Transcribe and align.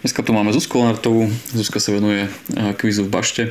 Dneska 0.00 0.24
tu 0.24 0.32
máme 0.32 0.48
Zuzku 0.56 0.80
Lenartovú. 0.80 1.28
Zuzka 1.52 1.76
sa 1.76 1.92
venuje 1.92 2.24
kvízu 2.56 3.04
v 3.04 3.12
Bašte. 3.12 3.42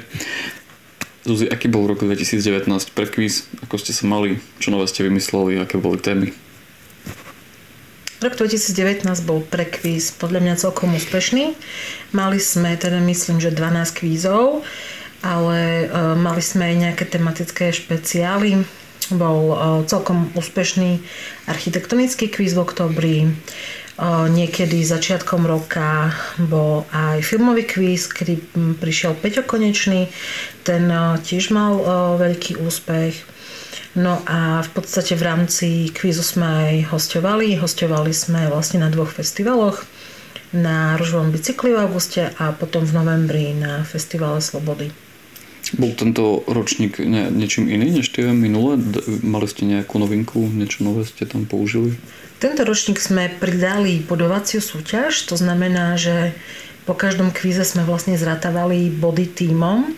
Zuzi, 1.21 1.45
aký 1.45 1.69
bol 1.69 1.85
rok 1.85 2.01
2019 2.01 2.65
pre 2.89 3.05
kvíz? 3.05 3.45
Ako 3.61 3.77
ste 3.77 3.93
sa 3.93 4.09
mali? 4.09 4.41
Čo 4.57 4.73
nové 4.73 4.89
ste 4.89 5.05
vymysleli? 5.05 5.61
Aké 5.61 5.77
boli 5.77 6.01
témy? 6.01 6.33
Rok 8.25 8.33
2019 8.33 9.05
bol 9.29 9.45
pre 9.45 9.69
kvíz 9.69 10.09
podľa 10.09 10.41
mňa 10.41 10.55
celkom 10.57 10.89
úspešný. 10.97 11.53
Mali 12.17 12.41
sme 12.41 12.73
teda 12.81 12.97
myslím, 12.97 13.37
že 13.37 13.53
12 13.53 14.01
kvízov, 14.01 14.65
ale 15.21 15.85
uh, 15.85 16.17
mali 16.17 16.41
sme 16.41 16.73
aj 16.73 16.75
nejaké 16.81 17.05
tematické 17.05 17.69
špeciály. 17.69 18.65
Bol 19.13 19.53
uh, 19.53 19.59
celkom 19.85 20.33
úspešný 20.33 20.97
architektonický 21.45 22.25
kvíz 22.33 22.57
v 22.57 22.65
oktobri. 22.65 23.17
Niekedy 23.99 24.79
začiatkom 24.79 25.43
roka 25.43 26.15
bol 26.39 26.87
aj 26.95 27.19
filmový 27.19 27.67
kvíz, 27.67 28.07
kedy 28.07 28.39
prišiel 28.79 29.11
Peťo 29.19 29.43
Konečný. 29.43 30.07
Ten 30.63 30.87
tiež 31.19 31.51
mal 31.51 31.75
veľký 32.15 32.63
úspech. 32.63 33.19
No 33.99 34.23
a 34.23 34.63
v 34.63 34.69
podstate 34.71 35.19
v 35.19 35.27
rámci 35.27 35.67
kvízu 35.91 36.23
sme 36.23 36.47
aj 36.47 36.95
hostovali. 36.95 37.59
Hostovali 37.59 38.15
sme 38.15 38.47
vlastne 38.47 38.79
na 38.79 38.87
dvoch 38.87 39.11
festivaloch. 39.11 39.83
Na 40.55 40.95
Ružovom 40.95 41.35
bicykli 41.35 41.75
v 41.75 41.83
auguste 41.83 42.31
a 42.39 42.55
potom 42.55 42.87
v 42.87 42.95
novembri 42.95 43.51
na 43.51 43.83
festivale 43.83 44.39
Slobody. 44.39 45.08
Bol 45.77 45.93
tento 45.93 46.41
ročník 46.49 46.97
ne, 46.97 47.29
niečím 47.29 47.69
iný 47.69 48.01
než 48.01 48.09
tie 48.09 48.33
minulé? 48.33 48.81
Mali 49.21 49.45
ste 49.45 49.69
nejakú 49.69 50.01
novinku, 50.01 50.41
niečo 50.49 50.81
nové 50.81 51.05
ste 51.05 51.29
tam 51.29 51.45
použili? 51.45 51.93
Tento 52.39 52.63
ročník 52.63 52.97
sme 52.97 53.27
pridali 53.27 53.99
budovaciu 53.99 54.63
súťaž, 54.63 55.27
to 55.27 55.35
znamená, 55.35 55.99
že 55.99 56.31
po 56.87 56.97
každom 56.97 57.29
kvíze 57.29 57.61
sme 57.67 57.85
vlastne 57.85 58.17
zratávali 58.17 58.89
body 58.89 59.27
týmom 59.29 59.93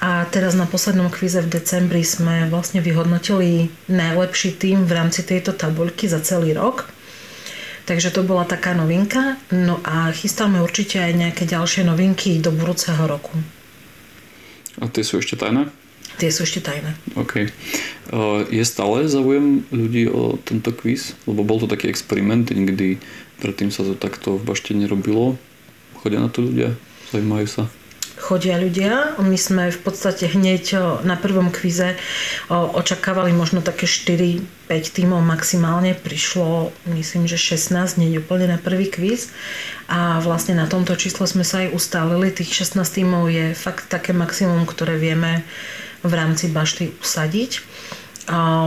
a 0.00 0.24
teraz 0.28 0.52
na 0.56 0.64
poslednom 0.64 1.08
kvíze 1.08 1.40
v 1.40 1.48
decembri 1.48 2.04
sme 2.04 2.48
vlastne 2.48 2.84
vyhodnotili 2.84 3.72
najlepší 3.88 4.56
tým 4.56 4.84
v 4.84 4.92
rámci 4.92 5.24
tejto 5.24 5.52
tabuľky 5.56 6.08
za 6.08 6.20
celý 6.20 6.52
rok. 6.52 6.88
Takže 7.84 8.12
to 8.12 8.24
bola 8.24 8.44
taká 8.44 8.72
novinka. 8.72 9.40
No 9.52 9.80
a 9.84 10.12
chystáme 10.12 10.60
určite 10.60 11.00
aj 11.00 11.12
nejaké 11.16 11.44
ďalšie 11.48 11.84
novinky 11.84 12.36
do 12.40 12.52
budúceho 12.52 13.04
roku. 13.04 13.32
A 14.78 14.86
tie 14.86 15.02
sú 15.02 15.18
ešte 15.18 15.34
tajné? 15.34 15.66
Tie 16.22 16.30
sú 16.30 16.46
ešte 16.46 16.62
tajné. 16.62 16.94
OK. 17.18 17.50
Je 18.52 18.62
stále 18.62 19.10
záujem 19.10 19.66
ľudí 19.74 20.06
o 20.06 20.38
tento 20.38 20.70
kvíz? 20.70 21.18
Lebo 21.26 21.42
bol 21.42 21.58
to 21.58 21.66
taký 21.66 21.90
experiment, 21.90 22.46
nikdy 22.52 23.02
predtým 23.40 23.72
sa 23.72 23.82
to 23.82 23.98
takto 23.98 24.36
v 24.36 24.46
bašte 24.46 24.76
nerobilo. 24.76 25.40
Chodia 26.04 26.20
na 26.20 26.28
to 26.28 26.44
ľudia? 26.44 26.76
Zajímajú 27.10 27.46
sa? 27.48 27.62
Chodia 28.30 28.62
ľudia. 28.62 29.18
My 29.18 29.34
sme 29.34 29.74
v 29.74 29.80
podstate 29.82 30.30
hneď 30.30 30.78
na 31.02 31.18
prvom 31.18 31.50
kvize 31.50 31.98
očakávali 32.46 33.34
možno 33.34 33.58
také 33.58 33.90
4-5 33.90 34.46
tímov 34.70 35.18
maximálne. 35.18 35.98
Prišlo, 35.98 36.70
myslím, 36.94 37.26
že 37.26 37.34
16, 37.34 37.98
nie 37.98 38.22
úplne 38.22 38.46
na 38.54 38.58
prvý 38.62 38.86
kvíz. 38.86 39.34
A 39.90 40.22
vlastne 40.22 40.54
na 40.54 40.70
tomto 40.70 40.94
čísle 40.94 41.26
sme 41.26 41.42
sa 41.42 41.66
aj 41.66 41.74
ustálili. 41.74 42.30
Tých 42.30 42.70
16 42.70 43.02
tímov 43.02 43.26
je 43.34 43.50
fakt 43.58 43.90
také 43.90 44.14
maximum, 44.14 44.62
ktoré 44.62 44.94
vieme 44.94 45.42
v 46.06 46.12
rámci 46.14 46.46
bašty 46.54 46.94
usadiť. 47.02 47.66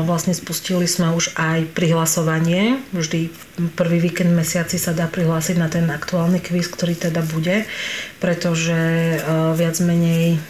Vlastne 0.03 0.35
spustili 0.35 0.83
sme 0.91 1.15
už 1.15 1.39
aj 1.39 1.71
prihlasovanie. 1.71 2.83
Vždy 2.91 3.31
prvý 3.79 4.03
víkend 4.03 4.35
mesiaci 4.35 4.75
sa 4.75 4.91
dá 4.91 5.07
prihlásiť 5.07 5.55
na 5.55 5.71
ten 5.71 5.87
aktuálny 5.87 6.43
kvíz, 6.43 6.67
ktorý 6.67 6.99
teda 6.99 7.23
bude, 7.23 7.63
pretože 8.19 8.75
e, 8.75 9.17
viac 9.55 9.79
menej 9.79 10.43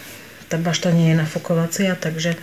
tá 0.50 0.58
bašta 0.58 0.90
nie 0.90 1.14
je 1.14 1.20
nafokovacia, 1.22 1.94
takže 1.94 2.34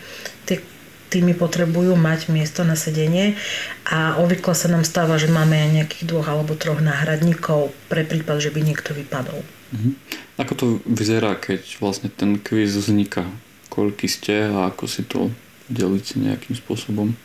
tie 0.47 0.63
týmy 1.11 1.35
potrebujú 1.35 1.99
mať 1.99 2.31
miesto 2.31 2.63
na 2.63 2.79
sedenie 2.79 3.35
a 3.83 4.15
obvykle 4.23 4.55
sa 4.55 4.71
nám 4.71 4.87
stáva, 4.87 5.19
že 5.19 5.27
máme 5.27 5.59
aj 5.59 5.69
nejakých 5.75 6.07
dvoch 6.07 6.31
alebo 6.31 6.55
troch 6.55 6.79
náhradníkov 6.79 7.75
pre 7.91 8.07
prípad, 8.07 8.39
že 8.39 8.55
by 8.55 8.63
niekto 8.63 8.95
vypadol. 8.95 9.43
Mhm. 9.75 9.91
Ako 10.39 10.53
to 10.55 10.65
vyzerá, 10.87 11.35
keď 11.35 11.83
vlastne 11.83 12.07
ten 12.07 12.39
kvíz 12.39 12.79
vzniká? 12.79 13.27
Koľky 13.67 14.07
ste 14.07 14.47
a 14.47 14.71
ako 14.71 14.83
si 14.87 15.03
to 15.03 15.35
deliť 15.71 16.19
nejakým 16.19 16.53
spôsobom? 16.59 17.15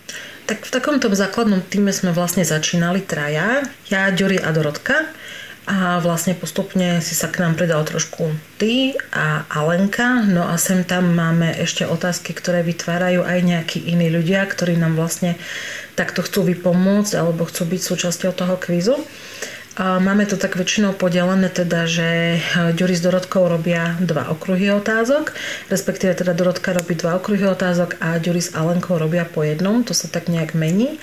Tak 0.46 0.62
v 0.62 0.70
takomto 0.70 1.10
základnom 1.10 1.58
týme 1.66 1.90
sme 1.90 2.14
vlastne 2.14 2.46
začínali 2.46 3.02
traja, 3.02 3.66
ja, 3.90 4.08
Ďuri 4.14 4.38
a 4.38 4.54
Dorotka. 4.54 5.10
A 5.66 5.98
vlastne 5.98 6.38
postupne 6.38 7.02
si 7.02 7.18
sa 7.18 7.26
k 7.26 7.42
nám 7.42 7.58
pridal 7.58 7.82
trošku 7.82 8.30
ty 8.54 8.94
a 9.10 9.42
Alenka. 9.50 10.22
No 10.22 10.46
a 10.46 10.54
sem 10.62 10.86
tam 10.86 11.10
máme 11.10 11.58
ešte 11.58 11.82
otázky, 11.82 12.38
ktoré 12.38 12.62
vytvárajú 12.62 13.26
aj 13.26 13.38
nejakí 13.42 13.78
iní 13.82 14.06
ľudia, 14.06 14.46
ktorí 14.46 14.78
nám 14.78 14.94
vlastne 14.94 15.34
takto 15.98 16.22
chcú 16.22 16.46
vypomôcť 16.54 17.18
alebo 17.18 17.50
chcú 17.50 17.66
byť 17.66 17.82
súčasťou 17.82 18.30
toho 18.30 18.54
kvízu. 18.62 18.94
Máme 19.76 20.24
to 20.24 20.40
tak 20.40 20.56
väčšinou 20.56 20.96
podelené 20.96 21.52
teda, 21.52 21.84
že 21.84 22.40
Ďuri 22.72 22.96
s 22.96 23.04
Dorotkou 23.04 23.44
robia 23.44 23.92
dva 24.00 24.32
okruhy 24.32 24.72
otázok, 24.72 25.36
respektíve 25.68 26.16
teda 26.16 26.32
Dorotka 26.32 26.72
robí 26.72 26.96
dva 26.96 27.20
okruhy 27.20 27.44
otázok 27.44 28.00
a 28.00 28.16
Ďuri 28.16 28.40
s 28.40 28.56
Alenkou 28.56 28.96
robia 28.96 29.28
po 29.28 29.44
jednom, 29.44 29.84
to 29.84 29.92
sa 29.92 30.08
tak 30.08 30.32
nejak 30.32 30.56
mení. 30.56 30.96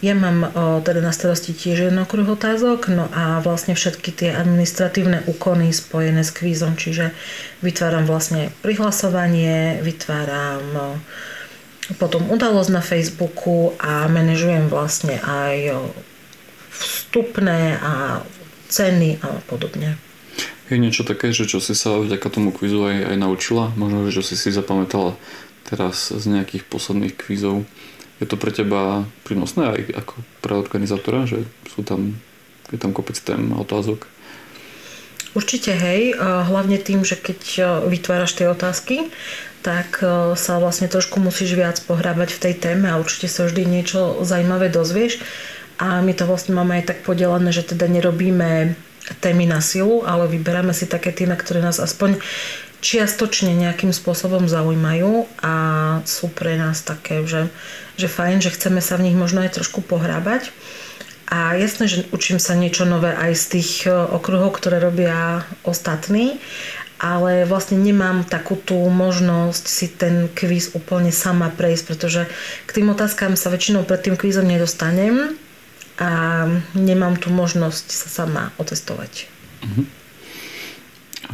Ja 0.00 0.16
mám 0.16 0.40
o, 0.40 0.80
teda 0.80 1.04
na 1.04 1.12
starosti 1.12 1.52
tiež 1.52 1.92
jeden 1.92 2.00
okruh 2.00 2.24
otázok, 2.24 2.88
no 2.88 3.12
a 3.12 3.44
vlastne 3.44 3.76
všetky 3.76 4.08
tie 4.16 4.32
administratívne 4.32 5.28
úkony 5.28 5.68
spojené 5.76 6.24
s 6.24 6.32
kvízom, 6.32 6.80
čiže 6.80 7.12
vytváram 7.60 8.08
vlastne 8.08 8.48
prihlasovanie, 8.64 9.84
vytváram 9.84 10.64
o, 10.72 10.86
potom 12.00 12.32
udalosť 12.32 12.70
na 12.72 12.80
Facebooku 12.80 13.76
a 13.76 14.08
manažujem 14.08 14.72
vlastne 14.72 15.20
aj 15.20 15.76
vstupné 16.74 17.78
a 17.78 18.22
ceny 18.68 19.22
a 19.22 19.38
podobne. 19.46 19.94
Je 20.72 20.80
niečo 20.80 21.04
také, 21.04 21.30
že 21.30 21.46
čo 21.46 21.60
si 21.60 21.76
sa 21.76 22.00
vďaka 22.00 22.26
tomu 22.32 22.50
kvízu 22.50 22.88
aj, 22.88 23.14
aj 23.14 23.16
naučila? 23.20 23.70
Možno, 23.76 24.08
že 24.08 24.24
si 24.24 24.34
si 24.34 24.48
zapamätala 24.48 25.14
teraz 25.68 26.10
z 26.10 26.24
nejakých 26.24 26.64
posledných 26.66 27.14
kvízov? 27.14 27.68
Je 28.18 28.26
to 28.26 28.40
pre 28.40 28.48
teba 28.54 29.04
prínosné 29.28 29.74
aj 29.74 29.80
ako 30.04 30.14
pre 30.40 30.54
organizátora, 30.56 31.28
že 31.28 31.44
sú 31.68 31.84
tam, 31.84 32.16
je 32.72 32.78
tam 32.80 32.96
kopec 32.96 33.18
tém 33.20 33.52
a 33.52 33.60
otázok? 33.60 34.08
Určite 35.34 35.74
hej, 35.74 36.14
hlavne 36.22 36.78
tým, 36.78 37.02
že 37.02 37.18
keď 37.18 37.40
vytváraš 37.90 38.38
tie 38.38 38.46
otázky, 38.46 39.10
tak 39.66 39.98
sa 40.38 40.52
vlastne 40.62 40.86
trošku 40.86 41.18
musíš 41.18 41.58
viac 41.58 41.76
pohrábať 41.82 42.38
v 42.38 42.42
tej 42.48 42.54
téme 42.54 42.86
a 42.86 43.02
určite 43.02 43.26
sa 43.26 43.44
vždy 43.44 43.66
niečo 43.66 44.22
zaujímavé 44.22 44.70
dozvieš. 44.70 45.18
A 45.78 46.00
my 46.00 46.12
to 46.14 46.24
vlastne 46.28 46.54
máme 46.54 46.78
aj 46.78 46.94
tak 46.94 46.98
podelené, 47.02 47.50
že 47.50 47.66
teda 47.66 47.90
nerobíme 47.90 48.78
témy 49.20 49.44
na 49.44 49.60
silu, 49.60 50.06
ale 50.06 50.30
vyberáme 50.30 50.72
si 50.72 50.88
také 50.88 51.12
na 51.26 51.36
ktoré 51.36 51.60
nás 51.60 51.76
aspoň 51.76 52.16
čiastočne 52.84 53.56
nejakým 53.56 53.96
spôsobom 53.96 54.44
zaujímajú 54.44 55.24
a 55.40 55.54
sú 56.04 56.28
pre 56.28 56.60
nás 56.60 56.84
také, 56.84 57.24
že, 57.24 57.48
že 57.96 58.12
fajn, 58.12 58.44
že 58.44 58.52
chceme 58.52 58.84
sa 58.84 59.00
v 59.00 59.08
nich 59.08 59.16
možno 59.16 59.40
aj 59.40 59.56
trošku 59.56 59.80
pohrábať. 59.80 60.52
A 61.32 61.56
jasné, 61.56 61.88
že 61.88 62.04
učím 62.12 62.36
sa 62.36 62.52
niečo 62.52 62.84
nové 62.84 63.16
aj 63.16 63.32
z 63.32 63.44
tých 63.56 63.70
e, 63.88 63.90
okruhov, 63.90 64.52
ktoré 64.60 64.76
robia 64.76 65.48
ostatní, 65.64 66.36
ale 67.00 67.48
vlastne 67.48 67.80
nemám 67.80 68.28
takú 68.28 68.60
tú 68.60 68.76
možnosť 68.92 69.64
si 69.64 69.88
ten 69.88 70.28
kvíz 70.28 70.76
úplne 70.76 71.08
sama 71.08 71.48
prejsť, 71.48 71.84
pretože 71.88 72.28
k 72.68 72.70
tým 72.70 72.92
otázkam 72.92 73.40
sa 73.40 73.48
väčšinou 73.48 73.88
pred 73.88 74.04
tým 74.04 74.20
kvízom 74.20 74.44
nedostanem 74.44 75.32
a 75.98 76.44
nemám 76.74 77.14
tu 77.18 77.30
možnosť 77.30 77.86
sa 77.90 78.08
sama 78.10 78.50
otestovať. 78.58 79.30
Uh-huh. 79.64 79.86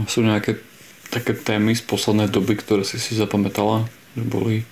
sú 0.06 0.20
nejaké 0.20 0.60
také 1.10 1.34
témy 1.34 1.74
z 1.74 1.82
poslednej 1.82 2.30
doby, 2.30 2.54
ktoré 2.54 2.86
si 2.86 3.02
si 3.02 3.18
zapamätala, 3.18 3.90
že 4.14 4.22
boli 4.22 4.62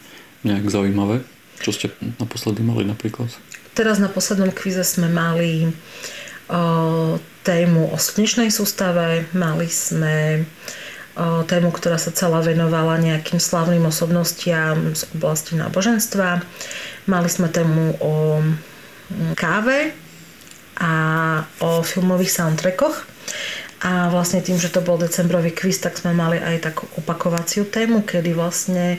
nejak 0.46 0.70
zaujímavé? 0.70 1.26
Čo 1.58 1.74
ste 1.74 1.86
naposledy 2.22 2.62
mali 2.62 2.86
napríklad? 2.86 3.26
Teraz 3.74 3.98
na 3.98 4.06
poslednom 4.06 4.54
kvíze 4.54 4.86
sme 4.86 5.10
mali 5.10 5.66
o, 6.46 7.18
tému 7.42 7.90
o 7.90 7.96
slnečnej 7.98 8.54
sústave, 8.54 9.26
mali 9.34 9.66
sme 9.66 10.46
o, 11.18 11.42
tému, 11.42 11.74
ktorá 11.74 11.98
sa 11.98 12.14
celá 12.14 12.38
venovala 12.38 13.02
nejakým 13.02 13.42
slavným 13.42 13.82
osobnostiam 13.90 14.94
z 14.94 15.02
oblasti 15.18 15.58
náboženstva. 15.58 16.46
Mali 17.10 17.28
sme 17.30 17.50
tému 17.50 17.98
o 17.98 18.38
káve 19.34 19.92
a 20.78 20.92
o 21.62 21.82
filmových 21.82 22.32
soundtrackoch. 22.32 23.06
A 23.78 24.10
vlastne 24.10 24.42
tým, 24.42 24.58
že 24.58 24.74
to 24.74 24.82
bol 24.82 24.98
decembrový 24.98 25.54
quiz, 25.54 25.78
tak 25.78 25.94
sme 25.94 26.10
mali 26.10 26.42
aj 26.42 26.66
takú 26.66 26.90
opakovaciu 26.98 27.62
tému, 27.62 28.02
kedy 28.02 28.34
vlastne 28.34 28.98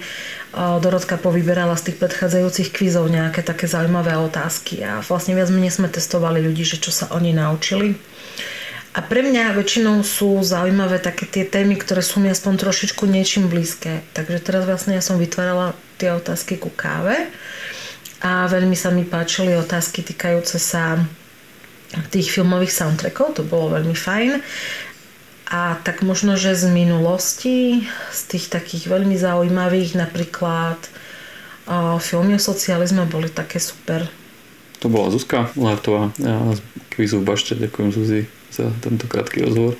Dorotka 0.55 1.19
povyberala 1.19 1.75
z 1.75 1.91
tých 1.91 1.99
predchádzajúcich 1.99 2.71
kvízov 2.71 3.11
nejaké 3.11 3.43
také 3.43 3.67
zaujímavé 3.67 4.15
otázky 4.15 4.79
a 4.87 5.03
vlastne 5.03 5.35
viac 5.35 5.51
menej 5.51 5.75
sme 5.75 5.91
testovali 5.91 6.39
ľudí, 6.39 6.63
že 6.63 6.79
čo 6.79 6.95
sa 6.95 7.11
oni 7.11 7.35
naučili. 7.35 7.99
A 8.95 9.03
pre 9.03 9.19
mňa 9.19 9.53
väčšinou 9.59 9.99
sú 10.01 10.39
zaujímavé 10.47 11.03
také 11.03 11.27
tie 11.27 11.43
témy, 11.43 11.75
ktoré 11.75 11.99
sú 11.99 12.23
mi 12.23 12.31
aspoň 12.31 12.63
trošičku 12.63 13.03
niečím 13.03 13.51
blízke. 13.51 14.01
Takže 14.15 14.39
teraz 14.39 14.63
vlastne 14.63 14.95
ja 14.95 15.03
som 15.03 15.19
vytvárala 15.19 15.75
tie 15.99 16.15
otázky 16.15 16.55
ku 16.55 16.71
káve 16.71 17.27
a 18.19 18.51
veľmi 18.51 18.75
sa 18.75 18.91
mi 18.91 19.07
páčili 19.07 19.55
otázky 19.55 20.03
týkajúce 20.03 20.59
sa 20.59 20.99
tých 22.11 22.29
filmových 22.29 22.75
soundtrackov, 22.75 23.39
to 23.39 23.43
bolo 23.47 23.79
veľmi 23.79 23.95
fajn. 23.95 24.43
A 25.49 25.81
tak 25.81 26.05
možno, 26.05 26.37
že 26.37 26.53
z 26.53 26.69
minulosti, 26.69 27.89
z 28.13 28.21
tých 28.29 28.53
takých 28.53 28.85
veľmi 28.85 29.17
zaujímavých, 29.17 29.97
napríklad 29.97 30.77
o, 31.65 31.97
filmy 31.97 32.37
o 32.37 32.41
socializme 32.41 33.09
boli 33.09 33.33
také 33.33 33.57
super. 33.57 34.05
To 34.85 34.91
bola 34.91 35.09
Zuzka 35.09 35.49
Látová 35.57 36.13
ja 36.21 36.37
z 36.53 36.61
kvízu 36.93 37.25
v 37.25 37.33
Bašte. 37.33 37.57
Ďakujem 37.57 37.89
Zuzi 37.89 38.21
za 38.53 38.69
tento 38.83 39.09
krátky 39.09 39.47
rozhovor. 39.47 39.79